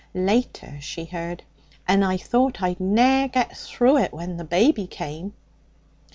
[0.15, 1.43] Later, she heard,
[1.87, 5.33] 'And I thought I'd ne'er get through it when baby came.'